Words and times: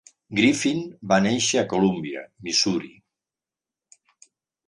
Griffin 0.37 0.79
va 1.11 1.17
néixer 1.25 1.59
a 1.61 1.65
Columbia, 1.73 2.23
Missouri. 2.47 2.91